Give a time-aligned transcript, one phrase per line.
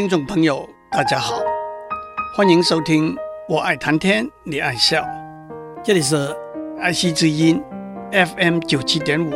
[0.00, 1.42] 听众朋友，大家好，
[2.34, 3.14] 欢迎收听
[3.46, 5.02] 《我爱谈天，你爱笑》，
[5.84, 6.34] 这里是
[6.80, 7.62] 爱惜之音
[8.10, 9.30] FM 九七点五，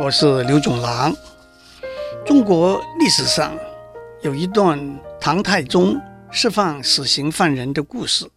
[0.00, 1.14] 我是刘总郎。
[2.24, 3.54] 中国历史上
[4.22, 6.00] 有一段唐太宗
[6.30, 8.30] 释放死刑犯人的故事。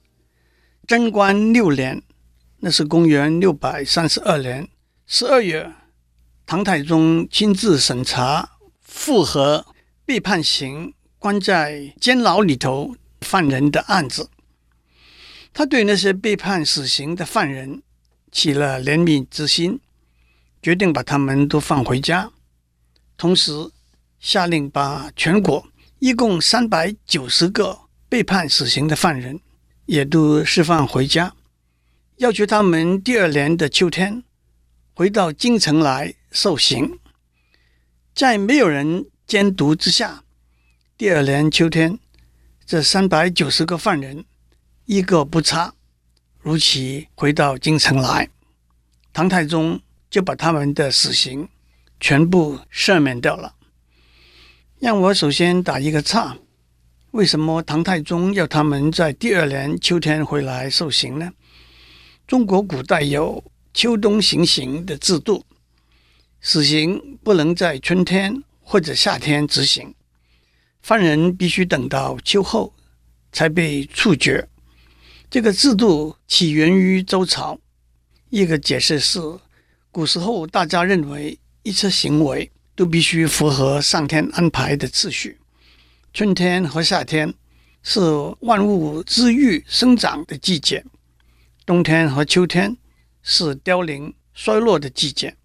[0.85, 2.03] 贞观六年，
[2.59, 4.67] 那是公元六百三十二年
[5.07, 5.71] 十二月，
[6.45, 9.65] 唐太宗亲自审查复核
[10.05, 10.94] 被判刑。
[11.23, 14.30] 关在监牢里头犯人的案子，
[15.54, 17.82] 他对那些被判死刑的犯人
[18.30, 19.80] 起了怜悯之心，
[20.62, 22.30] 决定把他们都放回家，
[23.16, 23.54] 同时
[24.20, 25.66] 下令把全国
[25.99, 27.80] 一共三百九十个
[28.10, 29.40] 被判死刑的犯人
[29.85, 31.34] 也都释放回家，
[32.18, 34.26] 要求他们第二年的秋天
[34.94, 36.99] 回到京城来受刑，
[38.13, 40.23] 在没有人监督之下。
[41.03, 41.99] 第二年秋天，
[42.65, 44.23] 这三百九十个犯人
[44.85, 45.73] 一个不差，
[46.40, 48.29] 如期回到京城来。
[49.12, 51.49] 唐太宗就把他们的死刑
[51.99, 53.54] 全部赦免掉了。
[54.79, 56.37] 让我首先打一个岔：
[57.12, 61.34] 为什么唐太宗要他们在第二年秋天回来受刑呢？
[62.26, 63.43] 中国古代有
[63.74, 65.44] 秋冬行刑的制度，
[66.40, 69.94] 死刑不能在春天或者夏天执行。
[70.84, 72.73] 犯人必须等到秋后
[73.31, 74.47] 才被处决。
[75.29, 77.57] 这个制度起源于周朝。
[78.29, 79.22] 一个解释是，
[79.91, 85.40] 古时候大家认为一切行为都必须符合上天安排的次序。
[86.13, 87.34] 春天和夏天
[87.81, 88.01] 是
[88.41, 90.84] 万物滋育生长的季节，
[91.66, 92.75] 冬天和秋天
[93.22, 95.38] 是凋零衰落的季节。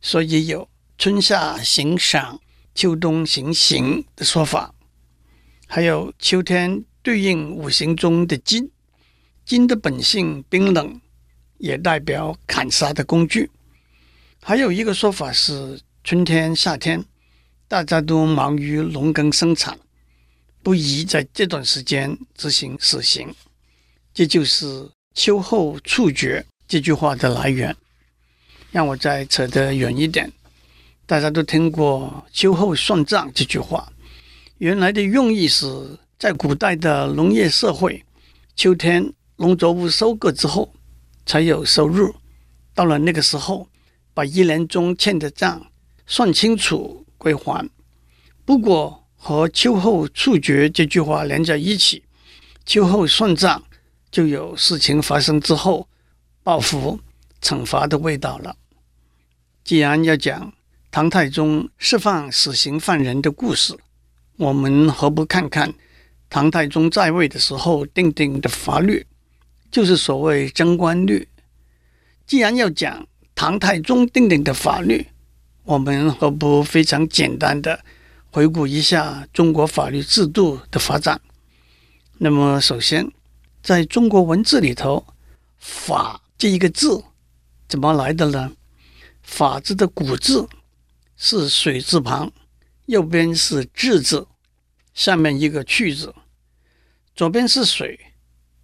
[0.00, 2.40] 所以有春夏行赏。
[2.80, 4.74] 秋冬行刑的说法，
[5.66, 8.70] 还有秋天对应五行中的金，
[9.44, 10.98] 金的本性冰冷，
[11.58, 13.50] 也代表砍杀的工具。
[14.40, 17.04] 还有一个说法是春天、夏天
[17.68, 19.78] 大家都忙于农耕生产，
[20.62, 23.28] 不宜在这段时间执行死刑。
[24.14, 27.76] 这就是秋后处决这句话的来源。
[28.70, 30.32] 让我再扯得远一点。
[31.10, 33.92] 大家都听过“秋后算账”这句话，
[34.58, 35.66] 原来的用意是
[36.16, 38.04] 在古代的农业社会，
[38.54, 40.72] 秋天农作物收割之后
[41.26, 42.14] 才有收入，
[42.76, 43.66] 到了那个时候，
[44.14, 45.66] 把一年中欠的账
[46.06, 47.68] 算清楚归还。
[48.44, 52.04] 不过和“秋后处决”这句话连在一起
[52.64, 53.60] ，“秋后算账”
[54.12, 55.88] 就有事情发生之后
[56.44, 57.00] 报复
[57.42, 58.54] 惩罚的味道了。
[59.64, 60.52] 既然要讲，
[60.92, 63.78] 唐太宗释放死刑犯人的故事，
[64.36, 65.72] 我们何不看看
[66.28, 69.06] 唐太宗在位的时候定定的法律，
[69.70, 71.28] 就是所谓贞观律。
[72.26, 73.06] 既然要讲
[73.36, 75.06] 唐太宗定定的法律，
[75.62, 77.84] 我们何不非常简单的
[78.32, 81.20] 回顾一下中国法律制度的发展？
[82.18, 83.08] 那么，首先，
[83.62, 85.06] 在中国文字里头
[85.56, 87.04] ，“法”这一个字
[87.68, 88.50] 怎么来的呢
[89.22, 90.48] ？“法”字的古字。
[91.22, 92.32] 是水字旁，
[92.86, 94.26] 右边是治字，
[94.94, 96.14] 下面一个去字，
[97.14, 98.00] 左边是水，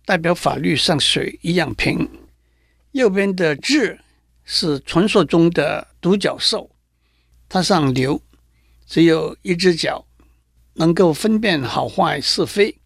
[0.06, 2.08] 代表法律像水一样平。
[2.92, 4.00] 右边的治
[4.42, 6.70] 是传说中的独角兽，
[7.46, 8.22] 它像牛，
[8.86, 10.06] 只有一只脚，
[10.72, 12.78] 能够分辨好坏是非。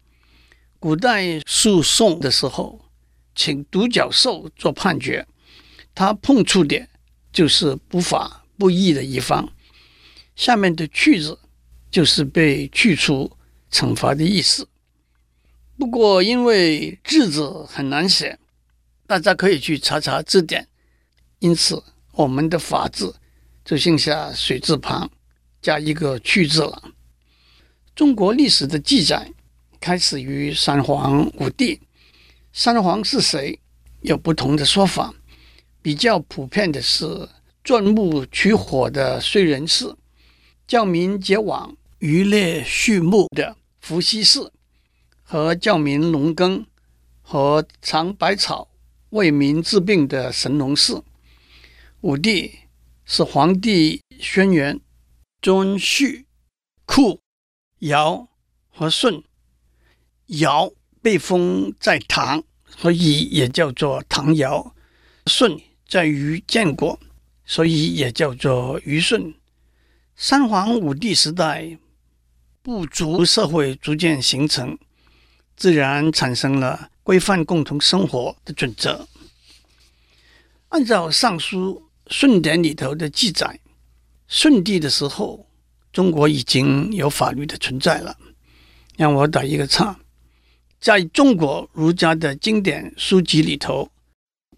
[0.79, 2.89] 古代诉讼的时候，
[3.33, 5.25] 请独角兽做判决，
[5.95, 6.89] 它碰触点
[7.31, 9.49] 就是不法不义的一方。
[10.41, 11.37] 下面的“去”字
[11.91, 13.31] 就是被去除、
[13.71, 14.67] 惩罚的意思。
[15.77, 18.39] 不过，因为“治”字很难写，
[19.05, 20.67] 大家可以去查查字典。
[21.37, 23.15] 因此，我们的“法”字
[23.63, 25.11] 就剩下水字旁
[25.61, 26.91] 加一个“去”字了。
[27.93, 29.31] 中国历史的记载
[29.79, 31.79] 开始于三皇五帝。
[32.51, 33.59] 三皇是谁？
[34.01, 35.13] 有不同的说法。
[35.83, 37.29] 比较普遍的是
[37.63, 39.95] 钻木取火的燧人氏。
[40.71, 44.53] 教民结网、渔猎畜牧的伏羲氏，
[45.21, 46.65] 和教民农耕
[47.21, 48.69] 和尝百草、
[49.09, 51.01] 为民治病的神农氏。
[51.99, 52.59] 五帝
[53.03, 54.79] 是黄帝轩辕、
[55.41, 56.23] 顓頊、
[56.85, 57.19] 库、
[57.79, 58.29] 尧
[58.69, 59.21] 和舜。
[60.27, 60.71] 尧
[61.01, 64.73] 被封在唐，所以也叫做唐尧；
[65.25, 66.97] 舜在于建国，
[67.43, 69.33] 所以也叫做虞舜。
[70.23, 71.79] 三皇五帝时代，
[72.61, 74.77] 部族社会逐渐形成，
[75.57, 79.07] 自然产生了规范共同生活的准则。
[80.69, 81.81] 按照《尚书·
[82.13, 83.59] 舜典》里头的记载，
[84.27, 85.47] 舜帝的时候，
[85.91, 88.15] 中国已经有法律的存在了。
[88.97, 89.99] 让我打一个岔，
[90.79, 93.89] 在中国儒家的经典书籍里头，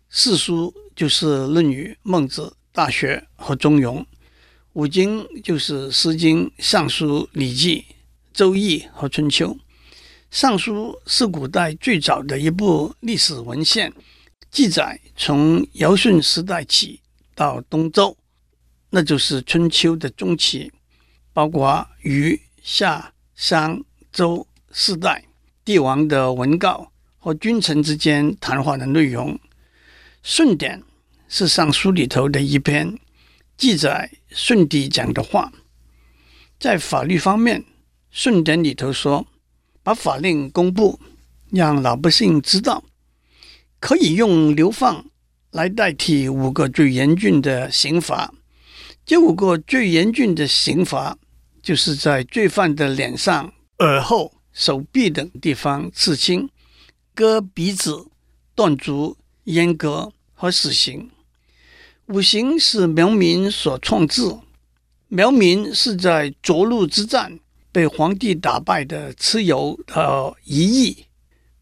[0.10, 2.42] 四书就是《论语》《孟子》
[2.74, 4.00] 《大学》和《中庸》，
[4.74, 7.78] 五经就是《诗经》《尚书》《礼记》
[8.34, 9.50] 《周易》和《春秋》。
[10.32, 13.94] 《尚书》是古代最早的一部历史文献，
[14.50, 17.00] 记载从尧舜时代起
[17.36, 18.18] 到东周，
[18.90, 20.72] 那就是春秋的中期，
[21.34, 23.84] 包括禹、夏、商。
[24.12, 25.26] 周四代
[25.66, 29.34] 帝王的文告和君臣之间谈话的内容，
[30.22, 30.80] 《舜典》
[31.28, 32.96] 是尚书里头的一篇
[33.58, 35.52] 记载舜帝讲的话。
[36.60, 37.62] 在法律方面，
[38.10, 39.28] 《舜典》里头说，
[39.82, 41.00] 把法令公布，
[41.52, 42.84] 让老百姓知道，
[43.80, 45.06] 可以用流放
[45.52, 48.34] 来代替五个最严峻的刑罚。
[49.06, 51.18] 这五个最严峻的刑罚，
[51.62, 53.54] 就是在罪犯的脸上。
[53.80, 56.50] 耳后、手臂等地方刺青、
[57.14, 58.08] 割鼻子、
[58.56, 61.10] 断足、阉割和死刑。
[62.08, 64.22] 五行是苗民所创制。
[65.08, 67.40] 苗民是在涿鹿之战
[67.72, 71.06] 被黄帝打败的蚩尤的遗裔。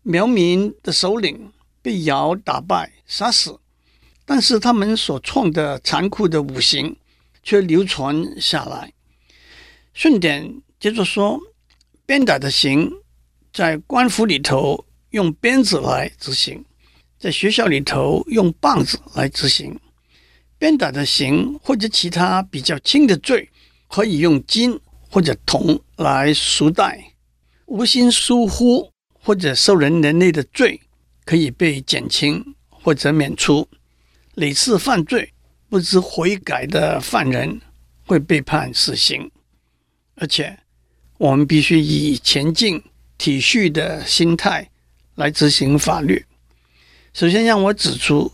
[0.02, 1.52] 苗民的首领
[1.82, 3.60] 被尧打败杀死，
[4.26, 6.96] 但是他们所创的残酷的五行
[7.44, 8.92] 却流传下来。
[9.94, 11.40] 顺典接着说。
[12.04, 12.92] 鞭打的刑，
[13.54, 16.66] 在官府里头用鞭子来执行，
[17.18, 19.80] 在学校里头用棒子来执行。
[20.62, 23.50] 鞭打的刑或者其他比较轻的罪，
[23.88, 24.80] 可以用金
[25.10, 27.04] 或者铜来赎代。
[27.66, 30.80] 无心疏忽或者受人连累的罪，
[31.26, 33.68] 可以被减轻或者免除。
[34.36, 35.34] 屡次犯罪
[35.68, 37.60] 不知悔改的犯人，
[38.06, 39.32] 会被判死刑，
[40.14, 40.56] 而且。
[41.18, 42.84] 我们必须以前进、
[43.18, 44.70] 体恤的心态
[45.16, 46.24] 来执行法律。
[47.14, 48.32] 首先，让我指出，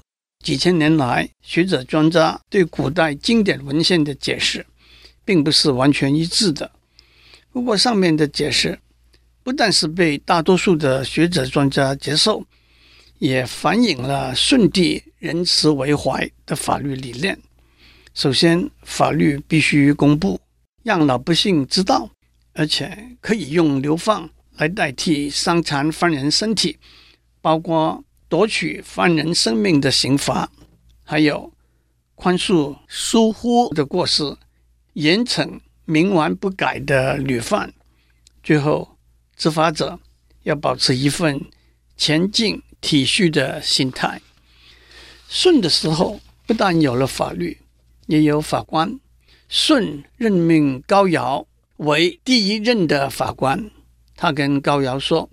[0.47, 4.65] 几千年来学者专家对古代经典文献的解释，
[5.25, 6.71] 并不是完全一致的。
[7.51, 8.79] 不过，上面的解释
[9.43, 12.41] 不但是被大多数的学者专家接受，
[13.19, 17.37] 也反映了舜帝仁慈为怀的法律理念。
[18.13, 20.39] 首先，法律必须公布，
[20.81, 22.09] 让老百姓知道。
[22.53, 26.77] 而且可以用流放来代替伤残犯人身体，
[27.41, 30.51] 包括夺取犯人生命的刑罚，
[31.03, 31.53] 还有
[32.15, 34.37] 宽恕疏忽的过失，
[34.93, 37.73] 严惩冥顽不改的屡犯。
[38.43, 38.97] 最后，
[39.35, 39.99] 执法者
[40.43, 41.45] 要保持一份
[41.95, 44.21] 前进体恤的心态。
[45.29, 47.59] 舜的时候，不但有了法律，
[48.07, 48.99] 也有法官。
[49.49, 51.47] 舜任命高尧。
[51.77, 53.69] 为第一任的法官，
[54.15, 55.29] 他跟高尧说：“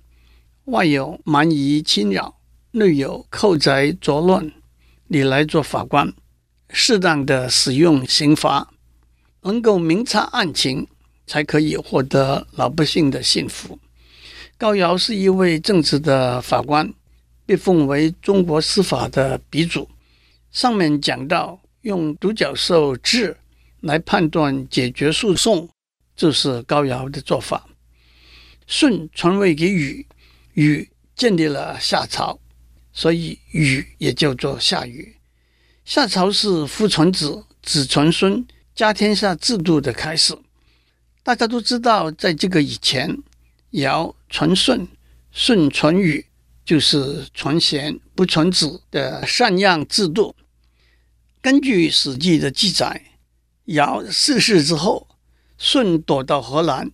[0.67, 2.37] 外有蛮夷侵扰，
[2.76, 4.50] 内有寇贼作乱，
[5.06, 6.12] 你来做法官，
[6.71, 8.69] 适当的使用刑罚，
[9.43, 10.85] 能够明察案情，
[11.25, 13.79] 才可以获得老百姓的信服。”
[14.58, 16.93] 高尧是一位正直的法官，
[17.46, 19.89] 被奉为中国司法的鼻祖。
[20.51, 23.32] 上面讲到用独角兽痔
[23.82, 25.69] 来判断解决诉讼。
[26.17, 27.69] 这是高尧的做法。
[28.67, 30.05] 舜传位给禹，
[30.55, 32.37] 禹建立了夏朝，
[32.94, 35.17] 所以禹也叫做夏禹。
[35.84, 40.34] 夏朝是父传子，子传孙，家天下制度的开始。
[41.22, 43.19] 大家都知道，在这个以前，
[43.70, 44.89] 尧传舜，
[45.32, 46.24] 舜传禹，
[46.65, 50.34] 就是传贤不传子的禅让制度。
[51.43, 53.03] 根据《史记》的记载，
[53.65, 55.08] 尧逝世之后。
[55.56, 56.91] 舜躲到河南，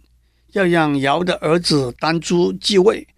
[0.52, 3.08] 要让尧的儿子丹朱继位，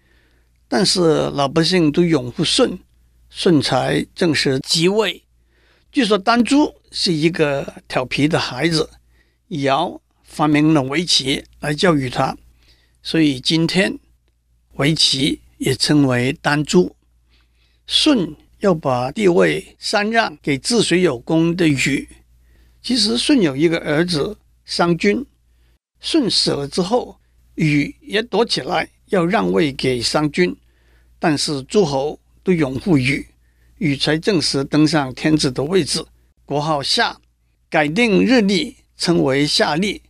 [0.75, 2.79] 但是老百姓都拥护舜，
[3.29, 5.21] 舜才正式即位。
[5.91, 8.89] 据说丹朱是一个调皮的孩子，
[9.49, 12.35] 尧发明了围棋来教育他，
[13.03, 13.99] 所以今天
[14.77, 16.95] 围棋也称为丹朱。
[17.85, 22.09] 舜要把帝位禅让给治水有功的禹，
[22.81, 25.23] 其实舜有一个儿子商均。
[25.99, 27.19] 舜死了之后，
[27.53, 30.55] 禹也躲起来要让位给商均，
[31.23, 33.25] 但是诸侯都拥护禹，
[33.77, 36.03] 禹才正式登上天子的位置，
[36.43, 37.15] 国号夏，
[37.69, 40.01] 改定日历称为夏历，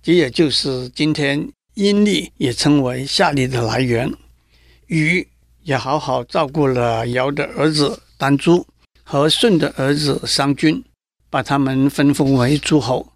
[0.00, 4.08] 这也就是今天阴历也称为夏历的来源。
[4.86, 5.26] 禹
[5.64, 8.64] 也好好照顾了尧的儿子丹朱
[9.02, 10.84] 和舜的儿子商均，
[11.28, 13.12] 把他们分封为诸侯。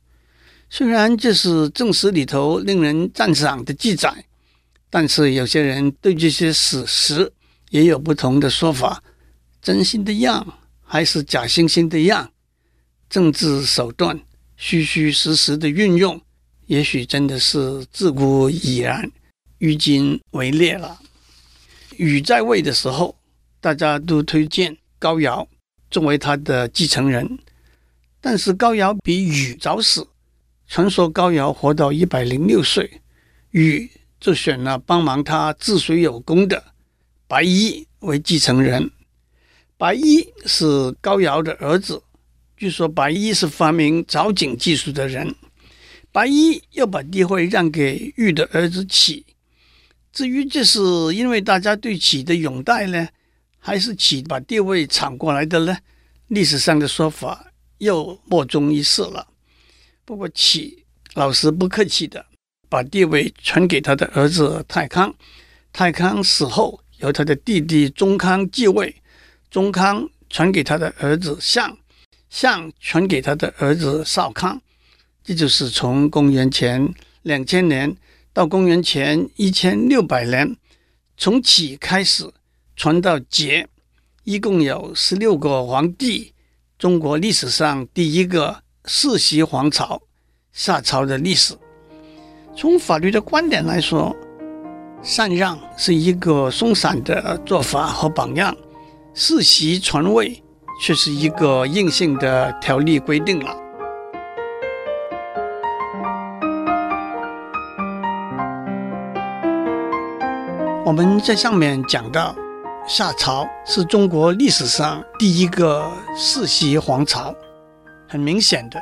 [0.68, 4.24] 虽然这是正史里头令人赞赏的记载，
[4.90, 7.32] 但是有些人对这些史实
[7.70, 9.02] 也有不同的说法：
[9.60, 12.30] 真心的样还是假惺惺的样？
[13.10, 14.18] 政治手段
[14.56, 16.20] 虚虚实实的运用，
[16.66, 19.10] 也许真的是自古已然，
[19.58, 20.98] 于今为烈了。
[21.96, 23.16] 禹在位的时候，
[23.60, 25.46] 大家都推荐高尧
[25.90, 27.38] 作为他的继承人，
[28.20, 30.06] 但是高尧比禹早死，
[30.66, 33.00] 传说高尧活到一百零六岁，
[33.50, 33.90] 禹
[34.20, 36.72] 就选了帮忙他治水有功的
[37.26, 38.90] 白衣为继承人。
[39.76, 42.02] 白衣是高尧的儿子，
[42.56, 45.34] 据说白衣是发明凿井技术的人。
[46.10, 49.24] 白衣又把地位让给禹的儿子启。
[50.12, 50.80] 至于这是
[51.14, 53.06] 因为大家对启的拥戴呢，
[53.58, 55.76] 还是启把地位抢过来的呢？
[56.28, 59.28] 历史上的说法又莫衷一是了。
[60.04, 60.84] 不过启
[61.14, 62.24] 老实不客气的
[62.68, 65.14] 把地位传给他的儿子太康，
[65.72, 68.94] 太康死后由他的弟弟宗康继位，
[69.50, 71.76] 宗康传给他的儿子相，
[72.30, 74.60] 相传给他的儿子少康，
[75.24, 77.96] 这就是从公元前两千年。
[78.34, 80.56] 到公元前一千六百年，
[81.16, 82.30] 从启开始
[82.76, 83.66] 传到桀，
[84.22, 86.32] 一共有十六个皇帝。
[86.78, 90.00] 中国历史上第一个世袭皇朝——
[90.52, 91.58] 夏朝的历史。
[92.60, 94.12] 从法律的观点来说，
[95.00, 98.52] 禅让是一个松散的做法和榜样，
[99.14, 100.42] 世袭传位
[100.82, 103.56] 却是一个硬性的条例规定了。
[110.84, 112.34] 我们在上面讲到，
[112.88, 117.32] 夏朝是中国历史上第一个世袭皇朝。
[118.08, 118.80] 很明显的，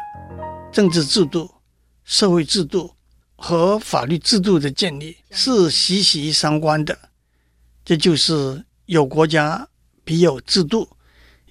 [0.72, 1.50] 政治制度、
[2.04, 2.90] 社会制度
[3.36, 6.98] 和法律制度的建立是息息相关的。
[7.84, 9.68] 这就是有国家
[10.04, 10.88] 必有制度，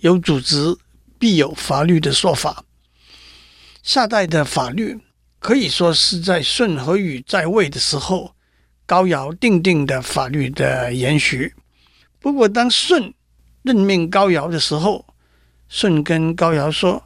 [0.01, 0.75] 有组织
[1.18, 2.65] 必有法律的说法。
[3.82, 5.00] 夏代的法律
[5.39, 8.36] 可以说是在舜和禹在位的时候。
[8.88, 11.56] 高尧定定的法律的延续。
[12.20, 13.12] 不过，当舜
[13.63, 15.04] 任命高尧的时候，
[15.68, 17.04] 舜跟高尧说：“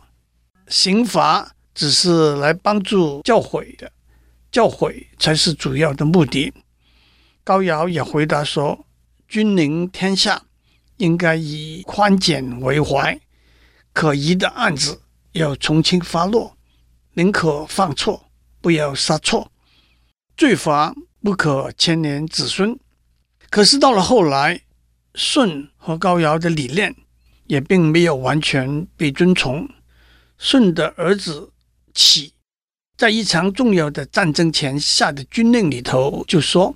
[0.68, 3.90] 刑罚只是来帮助教诲的，
[4.52, 6.54] 教诲才是主要的目的。”
[7.44, 8.86] 高尧也回答说
[9.28, 10.44] ：“君临天下，
[10.98, 13.20] 应该以宽简为怀，
[13.94, 15.02] 可疑的案子
[15.32, 16.58] 要从轻发落，
[17.14, 18.30] 宁可犯错，
[18.62, 19.52] 不要杀错，
[20.38, 22.80] 罪罚。”不可牵连子孙。
[23.50, 24.62] 可是到了后来，
[25.16, 26.96] 舜和高尧的理念
[27.48, 29.68] 也并没有完全被遵从。
[30.38, 31.52] 舜的儿子
[31.94, 32.32] 启
[33.00, 36.76] 在一场重要的战争前下的军令里头就说：“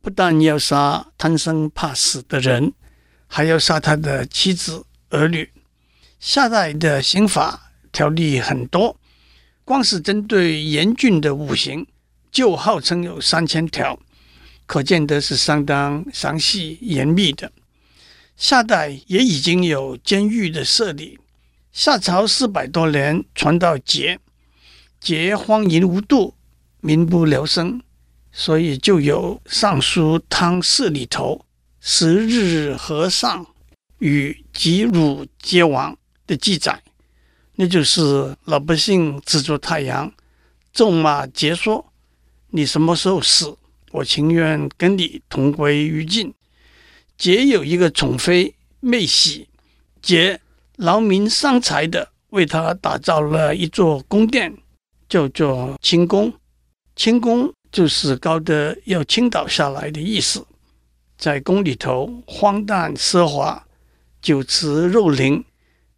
[0.00, 2.72] 不但要杀贪生怕死的人，
[3.26, 5.50] 还要杀他的妻子儿女。”
[6.18, 8.98] 夏代的刑法条例很多，
[9.62, 11.86] 光是针对严峻的五刑。
[12.32, 14.00] 就号称有三千条，
[14.64, 17.52] 可见得是相当详细严密的。
[18.34, 21.18] 夏代也已经有监狱的设立。
[21.70, 24.16] 夏朝四百多年，传到桀，
[25.02, 26.34] 桀荒淫无度，
[26.80, 27.80] 民不聊生，
[28.32, 31.46] 所以就有《尚书汤氏》里头
[31.80, 33.46] “十日和尚
[33.98, 36.82] 与吉汝皆亡”的记载，
[37.54, 40.12] 那就是老百姓指着太阳
[40.72, 41.92] 咒骂桀说。
[42.50, 43.56] 你什么时候死？
[43.92, 46.34] 我情愿跟你同归于尽。
[47.18, 49.48] 桀有一个宠妃妹喜，
[50.02, 50.38] 桀
[50.76, 54.56] 劳民伤财的为他打造了一座宫殿，
[55.10, 56.32] 叫做清宫。
[56.96, 60.46] 清宫就是高的要倾倒下来的意思。
[61.18, 63.66] 在宫里头荒诞奢华，
[64.22, 65.44] 酒池肉林。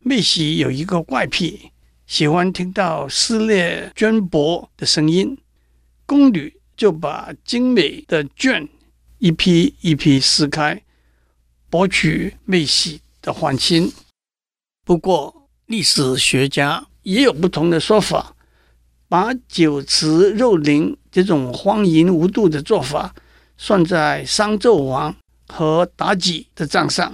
[0.04, 1.71] 妹喜有一个怪癖，
[2.09, 5.38] 喜欢听到撕裂绢帛的声音。
[6.07, 8.66] 宫女就把精美的绢
[9.19, 10.83] 一批一批撕开，
[11.71, 13.92] 博取妹喜的欢心。
[14.85, 18.32] 不过，历史学家也有不同的说法，
[19.12, 23.14] 把酒池肉林这种荒淫无度的做法
[23.59, 25.14] 算在商纣王
[25.49, 27.12] 和妲己的账上。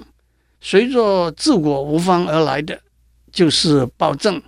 [0.60, 2.80] 随着治国无方而来的，
[3.32, 4.40] 就是暴政，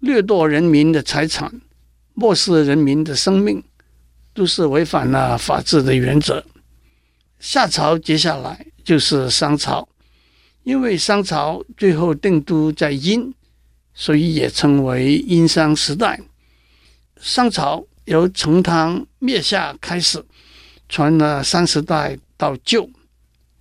[0.00, 1.50] 掠夺人民的财产。
[2.12, 3.62] 漠视人民的生命，
[4.34, 6.44] 都是违反了法治的原则。
[7.40, 9.88] 夏朝接下来就是商朝，
[10.64, 13.32] 因为商朝最后定都在殷，
[13.94, 16.20] 所以也称为殷商时代。
[17.20, 20.24] 商朝由成汤灭夏开始，
[20.88, 22.88] 传了三十代到旧，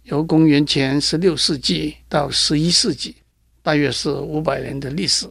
[0.04, 3.16] 由公元前十六世纪到十一世纪，
[3.64, 5.28] 大约是五百年的历史。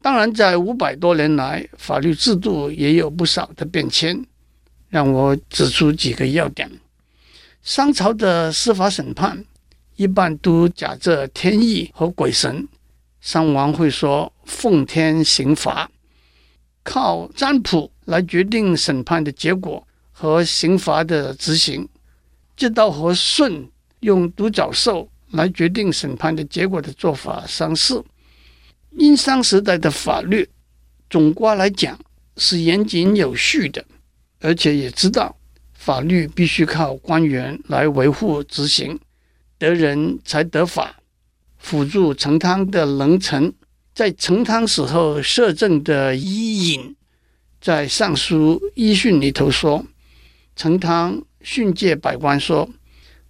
[0.00, 4.24] 当然，在五百多年来，法律制度也有不少的变迁。
[4.88, 6.70] 让我指出几个要点：
[7.62, 9.44] 商朝的司法审判
[9.96, 12.68] 一般都假设天意和鬼神，
[13.20, 15.90] 商王会说“奉天行罚”，
[16.82, 21.88] 靠占卜来决定审判的结果和刑罚的执行。
[22.56, 23.68] 这倒和舜
[24.00, 28.04] 用独角兽来决定审判的结果的做法相似。
[28.90, 30.48] 殷商时代的法律，
[31.08, 31.98] 总括来讲
[32.36, 33.84] 是严谨有序的，
[34.40, 35.34] 而且也知道
[35.72, 38.98] 法律必须靠官员来维护执行，
[39.58, 40.96] 得人才得法。
[41.58, 43.54] 辅助成汤的能臣，
[43.94, 46.96] 在成汤死后摄政的伊尹，
[47.60, 49.84] 在《尚书伊训》里头说，
[50.56, 52.68] 成汤训诫百官说：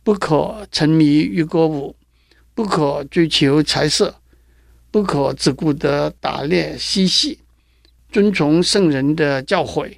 [0.02, 1.96] 不可沉迷于歌舞，
[2.54, 4.16] 不可追求财色。
[4.92, 7.38] 不可只顾得打猎嬉戏，
[8.10, 9.96] 遵从圣人的教诲，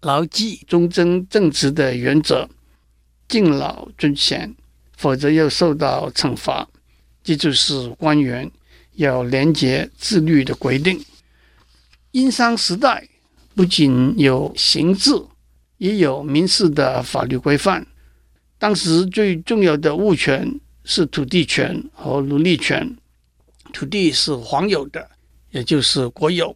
[0.00, 2.48] 牢记忠贞正直的原则，
[3.28, 4.56] 敬老尊贤，
[4.96, 6.66] 否则要受到惩罚。
[7.22, 8.50] 这就是官员
[9.00, 11.02] 要廉洁自律的规定。
[12.10, 13.08] 殷商时代
[13.54, 15.10] 不仅有刑制，
[15.78, 17.86] 也有民事的法律规范。
[18.58, 22.94] 当时最重要的物权是土地权和奴隶权。
[23.72, 25.08] 土地是皇有的，
[25.50, 26.54] 也就是国有。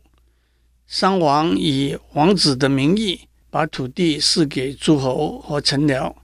[0.87, 6.15] 商王以王子的名义把土地赐给诸侯和臣僚，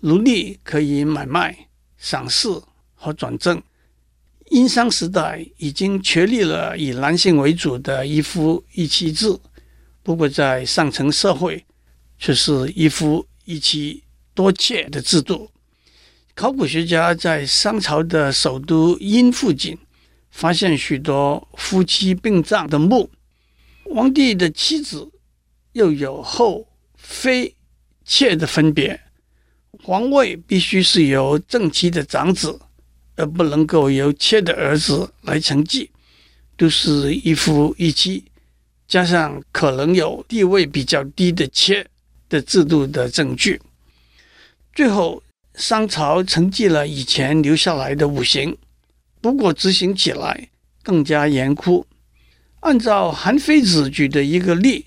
[0.00, 1.66] 奴隶可以买卖、
[1.98, 2.62] 赏赐
[2.94, 3.60] 和转正。
[4.50, 9.36] 殷商时代已经确立了以男性为主的一夫一妻制，
[10.02, 11.64] 不过在上层社会
[12.18, 14.02] 却是一夫一妻
[14.34, 15.50] 多妾的制度。
[16.34, 19.78] 考古学家在商朝的首都殷附近。
[20.28, 23.08] 发现许多夫妻并葬的墓，
[23.84, 25.10] 皇帝的妻子
[25.72, 27.54] 又有后、妃、
[28.04, 29.00] 妾的分别。
[29.82, 32.60] 皇位必须是由正妻的长子，
[33.16, 35.90] 而不能够由妾的儿子来承继，
[36.56, 38.24] 都是一夫一妻，
[38.86, 41.86] 加上可能有地位比较低的妾
[42.28, 43.60] 的制度的证据。
[44.74, 45.22] 最后，
[45.54, 48.56] 商朝承继了以前留下来的五行。
[49.22, 50.50] 不过执行起来
[50.82, 51.86] 更加严酷。
[52.60, 54.84] 按照韩非子举的一个例，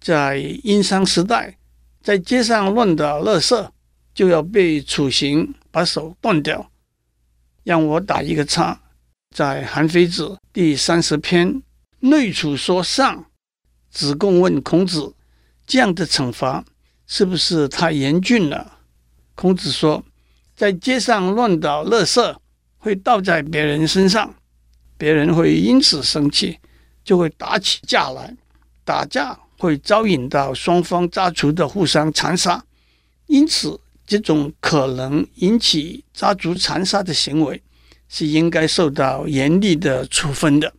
[0.00, 1.56] 在殷商时代，
[2.02, 3.68] 在街上乱倒垃圾
[4.14, 6.69] 就要被处刑，把手断掉。
[7.64, 8.80] 让我打一个叉，
[9.34, 11.62] 在韩非子第三十篇
[12.00, 13.26] 内处说上，
[13.90, 15.14] 子贡问孔子：
[15.66, 16.64] 这样的惩罚
[17.06, 18.78] 是不是太严峻了？
[19.34, 20.04] 孔子说：
[20.54, 22.36] 在街上乱倒垃圾。
[22.82, 24.34] 会倒在别人身上，
[24.96, 26.58] 别人会因此生气，
[27.04, 28.34] 就会打起架来。
[28.86, 32.64] 打架会招引到双方家族的互相残杀，
[33.26, 33.78] 因此
[34.10, 37.62] 这种可能引起家族残杀的行为
[38.08, 40.74] 是应该受到严厉的处分的。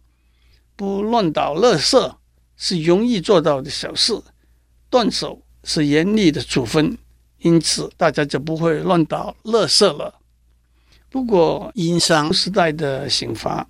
[0.75, 2.15] 不乱倒垃圾
[2.57, 4.21] 是容易做到的小事，
[4.89, 6.97] 断手是严厉的处分，
[7.37, 10.13] 因此大家就不会乱倒垃圾了。
[11.09, 13.65] 不过，殷商时代的刑罚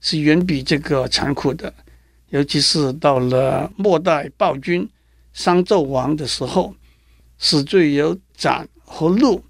[0.00, 1.72] 是远比这个残酷的，
[2.30, 4.88] 尤其是到了末代暴君
[5.32, 6.74] 商纣王的时候，
[7.38, 9.42] 死罪有斩和戮，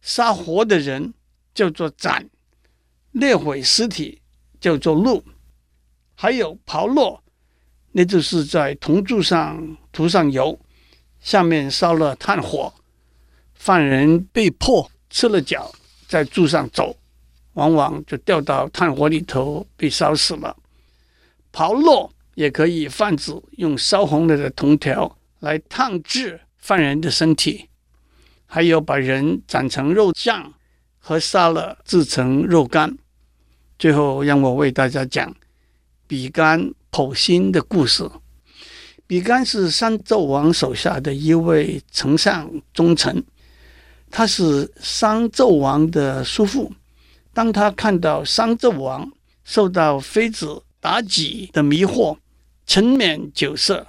[0.00, 1.14] 杀活的人
[1.54, 2.28] 叫做斩，
[3.12, 4.20] 猎毁尸体
[4.58, 5.22] 叫做戮，
[6.14, 7.20] 还有炮烙，
[7.92, 10.58] 那就是在铜柱上涂上油，
[11.20, 12.74] 下面烧了炭火，
[13.54, 15.72] 犯人被迫赤了脚。
[16.06, 16.96] 在柱上走，
[17.54, 20.56] 往往就掉到炭火里头被烧死了。
[21.50, 27.68] 炮烙也可以泛指用烧红了的铜条来烫制犯人的身体，
[28.54, 30.54] 还有把人斩成肉酱
[31.00, 32.96] 和杀了制成肉干。
[33.80, 35.34] 最后，让我为大家讲
[36.06, 38.08] 比干剖心的故事。
[39.08, 43.24] 比干是商纣王手下的一位丞相忠臣。
[44.08, 46.72] 他是商纣王的叔父。
[47.32, 49.10] 当他看到商纣王
[49.42, 52.18] 受到妃子妲己的迷惑，
[52.68, 53.84] 沉湎酒色，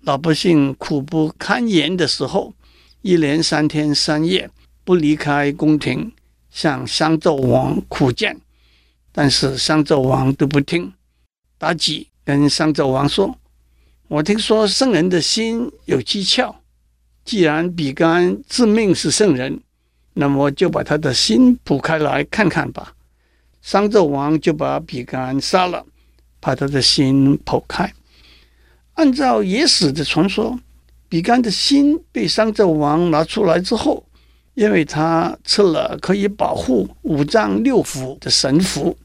[0.00, 2.52] 老百姓苦不堪言的时候，
[3.02, 4.48] 一连三天三夜
[4.84, 6.12] 不离开宫廷，
[6.50, 8.40] 向商纣王苦谏，
[9.10, 10.92] 但是商纣王都不听。
[11.58, 13.36] 妲己跟商纣王说
[14.06, 16.54] ：“我听说圣人的心有蹊跷，
[17.24, 19.60] 既然比干自命是圣人，
[20.14, 22.94] 那么就把他的心剖开来看看吧。”
[23.62, 25.84] 商纣王就把比干杀了，
[26.38, 27.92] 把他的心剖开。
[28.94, 30.58] 按照野史的传说，
[31.12, 34.02] 比干的心被商纣王拿出来之后，
[34.54, 38.96] 因为他吃了可以保护五脏六腑的神符，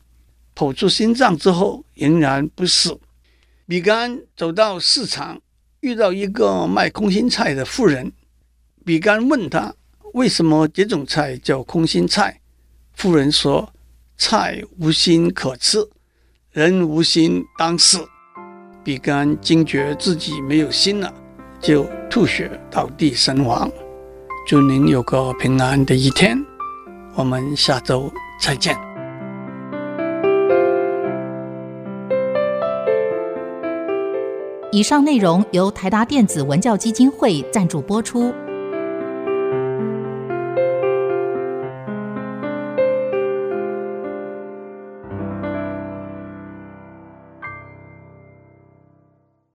[0.56, 2.98] 剖出心脏之后仍然不死。
[3.68, 5.42] 比干走到市场，
[5.82, 8.14] 遇到一个卖空心菜的妇人，
[8.86, 9.76] 比干问他
[10.14, 12.40] 为什么这种菜叫空心菜，
[12.94, 13.74] 妇人说
[14.18, 15.86] ：“菜无心可吃，
[16.54, 17.98] 人无心当食。”
[18.82, 21.14] 比干惊觉自己没有心了，
[21.60, 23.70] 就吐血倒地身亡。
[24.48, 26.38] 祝您有个平安的一天，
[27.16, 28.76] 我们下周再见。
[34.72, 38.34] 以上内容由台达电子文教基金会赞助播出。